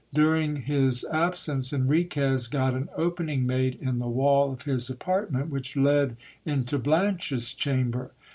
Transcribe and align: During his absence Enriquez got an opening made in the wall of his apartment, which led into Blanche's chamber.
During 0.15 0.63
his 0.63 1.05
absence 1.11 1.71
Enriquez 1.71 2.47
got 2.47 2.73
an 2.73 2.89
opening 2.97 3.45
made 3.45 3.75
in 3.79 3.99
the 3.99 4.07
wall 4.07 4.51
of 4.51 4.63
his 4.63 4.89
apartment, 4.89 5.51
which 5.51 5.77
led 5.77 6.17
into 6.43 6.79
Blanche's 6.79 7.53
chamber. 7.53 8.09